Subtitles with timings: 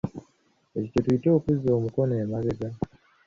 [0.77, 2.69] Ekyo kye tuyita okuzza omukono emabega.